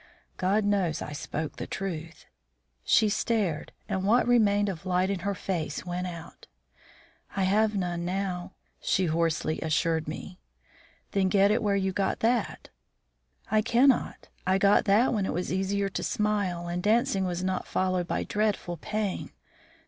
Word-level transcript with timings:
(God 0.37 0.65
knows 0.65 1.03
I 1.03 1.13
spoke 1.13 1.57
the 1.57 1.67
truth.) 1.67 2.25
She 2.83 3.07
stared, 3.07 3.71
and 3.87 4.03
what 4.03 4.27
remained 4.27 4.67
of 4.67 4.83
light 4.87 5.11
in 5.11 5.19
her 5.19 5.35
face 5.35 5.85
went 5.85 6.07
out. 6.07 6.47
"I 7.35 7.43
have 7.43 7.75
none 7.75 8.03
now," 8.03 8.53
she 8.81 9.05
hoarsely 9.05 9.61
assured 9.61 10.07
me. 10.07 10.39
"Then 11.11 11.29
get 11.29 11.51
it 11.51 11.61
where 11.61 11.75
you 11.75 11.93
got 11.93 12.21
that." 12.21 12.69
"I 13.51 13.61
cannot. 13.61 14.27
I 14.47 14.57
got 14.57 14.85
that 14.85 15.13
when 15.13 15.27
it 15.27 15.33
was 15.33 15.53
easier 15.53 15.87
to 15.89 16.01
smile, 16.03 16.67
and 16.67 16.81
dancing 16.81 17.23
was 17.25 17.43
not 17.43 17.67
followed 17.67 18.07
by 18.07 18.23
dreadful 18.23 18.77
pain. 18.77 19.29